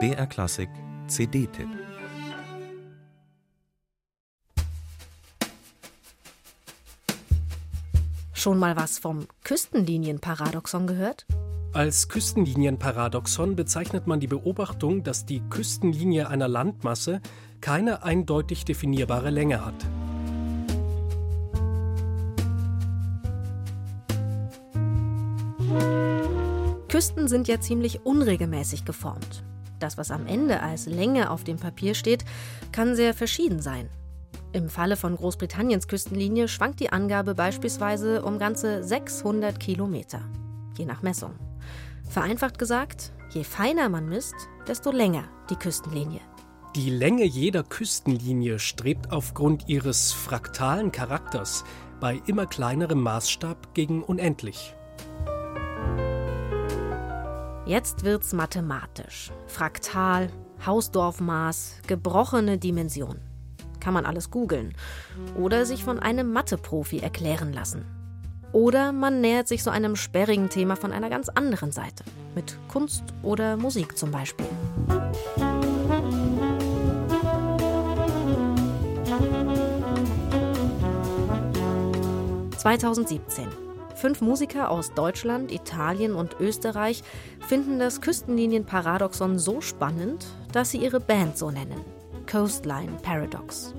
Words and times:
BR 0.00 0.26
Klassik 0.26 0.68
CD-Tipp 1.06 1.68
Schon 8.32 8.58
mal 8.58 8.76
was 8.76 8.98
vom 8.98 9.28
Küstenlinienparadoxon 9.44 10.88
gehört? 10.88 11.24
Als 11.72 12.08
Küstenlinienparadoxon 12.08 13.54
bezeichnet 13.54 14.08
man 14.08 14.18
die 14.18 14.26
Beobachtung, 14.26 15.04
dass 15.04 15.24
die 15.24 15.40
Küstenlinie 15.48 16.28
einer 16.28 16.48
Landmasse 16.48 17.20
keine 17.60 18.02
eindeutig 18.02 18.64
definierbare 18.64 19.30
Länge 19.30 19.64
hat. 19.64 19.86
Küsten 26.94 27.26
sind 27.26 27.48
ja 27.48 27.58
ziemlich 27.60 28.06
unregelmäßig 28.06 28.84
geformt. 28.84 29.42
Das, 29.80 29.98
was 29.98 30.12
am 30.12 30.28
Ende 30.28 30.60
als 30.60 30.86
Länge 30.86 31.28
auf 31.28 31.42
dem 31.42 31.56
Papier 31.56 31.92
steht, 31.92 32.24
kann 32.70 32.94
sehr 32.94 33.14
verschieden 33.14 33.60
sein. 33.60 33.88
Im 34.52 34.68
Falle 34.68 34.96
von 34.96 35.16
Großbritanniens 35.16 35.88
Küstenlinie 35.88 36.46
schwankt 36.46 36.78
die 36.78 36.92
Angabe 36.92 37.34
beispielsweise 37.34 38.22
um 38.22 38.38
ganze 38.38 38.84
600 38.84 39.58
Kilometer, 39.58 40.20
je 40.78 40.84
nach 40.84 41.02
Messung. 41.02 41.32
Vereinfacht 42.08 42.60
gesagt, 42.60 43.10
je 43.30 43.42
feiner 43.42 43.88
man 43.88 44.08
misst, 44.08 44.36
desto 44.68 44.92
länger 44.92 45.24
die 45.50 45.56
Küstenlinie. 45.56 46.20
Die 46.76 46.90
Länge 46.90 47.24
jeder 47.24 47.64
Küstenlinie 47.64 48.60
strebt 48.60 49.10
aufgrund 49.10 49.68
ihres 49.68 50.12
fraktalen 50.12 50.92
Charakters 50.92 51.64
bei 51.98 52.22
immer 52.26 52.46
kleinerem 52.46 53.00
Maßstab 53.00 53.74
gegen 53.74 54.04
unendlich. 54.04 54.76
Jetzt 57.66 58.04
wird's 58.04 58.32
mathematisch. 58.32 59.32
Fraktal, 59.46 60.30
Hausdorfmaß, 60.64 61.82
gebrochene 61.86 62.58
Dimension 62.58 63.20
kann 63.84 63.94
man 63.94 64.06
alles 64.06 64.30
googeln. 64.30 64.74
Oder 65.36 65.66
sich 65.66 65.84
von 65.84 65.98
einem 66.00 66.32
Mathe-Profi 66.32 67.00
erklären 67.00 67.52
lassen. 67.52 67.84
Oder 68.52 68.92
man 68.92 69.20
nähert 69.20 69.46
sich 69.46 69.62
so 69.62 69.70
einem 69.70 69.94
sperrigen 69.94 70.48
Thema 70.48 70.76
von 70.76 70.90
einer 70.90 71.10
ganz 71.10 71.28
anderen 71.28 71.70
Seite. 71.70 72.04
Mit 72.34 72.56
Kunst 72.68 73.04
oder 73.22 73.56
Musik 73.56 73.98
zum 73.98 74.10
Beispiel. 74.10 74.46
(2017) 82.56 83.63
Fünf 84.04 84.20
Musiker 84.20 84.70
aus 84.70 84.92
Deutschland, 84.92 85.50
Italien 85.50 86.14
und 86.14 86.38
Österreich 86.38 87.02
finden 87.40 87.78
das 87.78 88.02
Küstenlinienparadoxon 88.02 89.38
so 89.38 89.62
spannend, 89.62 90.26
dass 90.52 90.72
sie 90.72 90.76
ihre 90.76 91.00
Band 91.00 91.38
so 91.38 91.50
nennen. 91.50 91.80
Coastline 92.30 92.98
Paradox. 93.00 93.72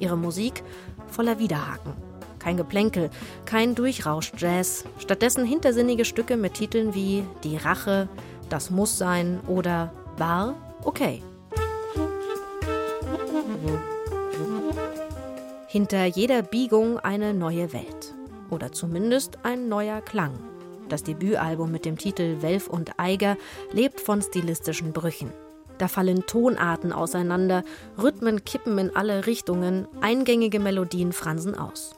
Ihre 0.00 0.16
Musik 0.16 0.64
voller 1.06 1.38
Widerhaken. 1.38 1.92
Kein 2.40 2.56
Geplänkel, 2.56 3.08
kein 3.44 3.76
Durchrausch-Jazz, 3.76 4.84
stattdessen 4.98 5.44
hintersinnige 5.44 6.04
Stücke 6.04 6.36
mit 6.36 6.54
Titeln 6.54 6.96
wie 6.96 7.22
Die 7.44 7.56
Rache, 7.56 8.08
Das 8.48 8.72
muss 8.72 8.98
sein 8.98 9.38
oder 9.46 9.92
War 10.16 10.56
okay. 10.82 11.22
Hinter 15.68 16.04
jeder 16.06 16.42
Biegung 16.42 16.98
eine 16.98 17.32
neue 17.32 17.72
Welt. 17.72 18.07
Oder 18.50 18.72
zumindest 18.72 19.38
ein 19.42 19.68
neuer 19.68 20.00
Klang. 20.00 20.32
Das 20.88 21.02
Debütalbum 21.02 21.70
mit 21.70 21.84
dem 21.84 21.98
Titel 21.98 22.40
Welf 22.40 22.66
und 22.66 22.98
Eiger 22.98 23.36
lebt 23.72 24.00
von 24.00 24.22
stilistischen 24.22 24.92
Brüchen. 24.92 25.32
Da 25.76 25.86
fallen 25.86 26.26
Tonarten 26.26 26.92
auseinander, 26.92 27.62
Rhythmen 28.02 28.44
kippen 28.44 28.78
in 28.78 28.96
alle 28.96 29.26
Richtungen, 29.26 29.86
eingängige 30.00 30.58
Melodien 30.58 31.12
fransen 31.12 31.54
aus. 31.54 31.94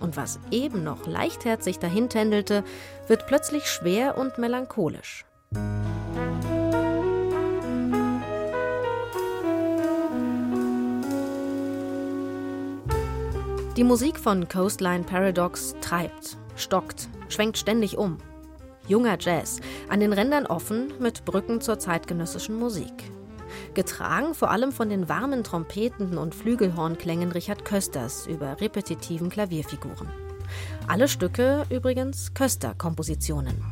Und 0.00 0.16
was 0.16 0.38
eben 0.50 0.84
noch 0.84 1.06
leichtherzig 1.06 1.78
dahintändelte, 1.78 2.62
wird 3.08 3.26
plötzlich 3.26 3.66
schwer 3.66 4.18
und 4.18 4.38
melancholisch. 4.38 5.24
Die 13.76 13.84
Musik 13.84 14.18
von 14.18 14.48
Coastline 14.48 15.04
Paradox 15.04 15.74
treibt, 15.80 16.36
stockt, 16.56 17.08
schwenkt 17.28 17.58
ständig 17.58 17.98
um. 17.98 18.18
Junger 18.88 19.18
Jazz, 19.20 19.60
an 19.88 20.00
den 20.00 20.12
Rändern 20.12 20.46
offen 20.46 20.92
mit 21.00 21.24
Brücken 21.24 21.60
zur 21.60 21.78
zeitgenössischen 21.78 22.58
Musik 22.58 23.10
getragen 23.74 24.34
vor 24.34 24.50
allem 24.50 24.72
von 24.72 24.88
den 24.88 25.08
warmen 25.08 25.44
Trompeten 25.44 26.18
und 26.18 26.34
Flügelhornklängen 26.34 27.30
Richard 27.30 27.64
Kösters 27.64 28.26
über 28.26 28.60
repetitiven 28.60 29.28
Klavierfiguren. 29.28 30.08
Alle 30.88 31.08
Stücke 31.08 31.64
übrigens 31.70 32.34
Köster-Kompositionen. 32.34 33.62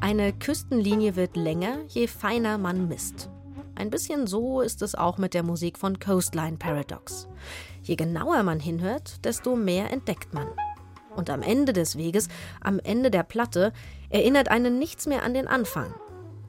Eine 0.00 0.32
Küstenlinie 0.32 1.16
wird 1.16 1.36
länger, 1.36 1.78
je 1.88 2.06
feiner 2.06 2.56
man 2.56 2.86
misst. 2.86 3.28
Ein 3.74 3.90
bisschen 3.90 4.28
so 4.28 4.60
ist 4.60 4.80
es 4.82 4.94
auch 4.94 5.18
mit 5.18 5.34
der 5.34 5.42
Musik 5.42 5.76
von 5.76 5.98
Coastline 5.98 6.56
Paradox. 6.56 7.26
Je 7.82 7.96
genauer 7.96 8.44
man 8.44 8.60
hinhört, 8.60 9.24
desto 9.24 9.56
mehr 9.56 9.90
entdeckt 9.90 10.32
man. 10.32 10.46
Und 11.18 11.30
am 11.30 11.42
Ende 11.42 11.72
des 11.72 11.98
Weges, 11.98 12.28
am 12.60 12.78
Ende 12.78 13.10
der 13.10 13.24
Platte, 13.24 13.72
erinnert 14.08 14.48
einen 14.48 14.78
nichts 14.78 15.08
mehr 15.08 15.24
an 15.24 15.34
den 15.34 15.48
Anfang. 15.48 15.92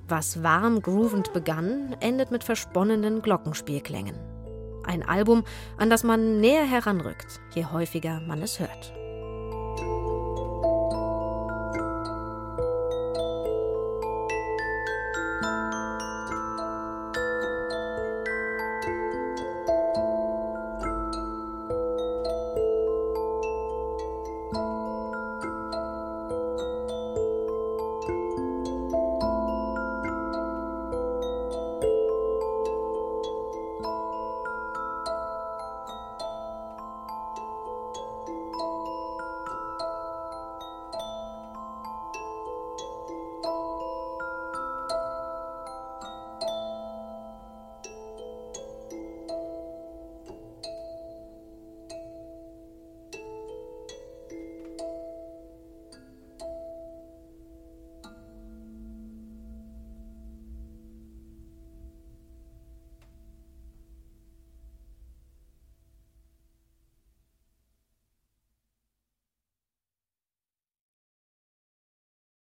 Was 0.08 0.44
warm 0.44 0.84
groovend 0.84 1.34
begann, 1.34 1.96
endet 2.02 2.30
mit 2.30 2.44
versponnenen 2.44 3.24
Glockenspielklängen. 3.24 4.16
Ein 4.84 5.02
Album, 5.02 5.44
an 5.78 5.90
das 5.90 6.04
man 6.04 6.40
näher 6.40 6.66
heranrückt, 6.66 7.42
je 7.56 7.66
häufiger 7.66 8.22
man 8.22 8.44
es 8.44 8.60
hört. 8.60 8.94